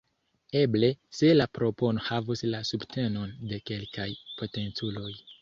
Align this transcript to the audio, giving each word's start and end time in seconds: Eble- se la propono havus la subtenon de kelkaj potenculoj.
Eble- 0.59 0.87
se 1.17 1.29
la 1.35 1.45
propono 1.57 2.05
havus 2.07 2.43
la 2.55 2.63
subtenon 2.71 3.37
de 3.53 3.61
kelkaj 3.71 4.09
potenculoj. 4.43 5.15